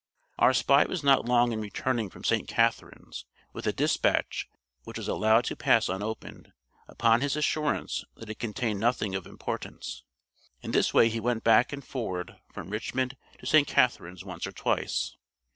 [0.39, 2.47] Our spy was not long in returning from St.
[2.47, 4.49] Catherine's with a dispatch
[4.83, 6.53] which was also allowed to pass unopened,
[6.87, 10.01] upon his assurance that it contained nothing of importance.
[10.63, 13.67] In this way he went back and forward from Richmond to St.
[13.67, 15.17] Catherine's once or twice.